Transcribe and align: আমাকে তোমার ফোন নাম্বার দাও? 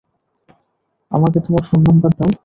আমাকে 1.11 1.37
তোমার 1.45 1.63
ফোন 1.67 1.79
নাম্বার 1.87 2.11
দাও? 2.17 2.31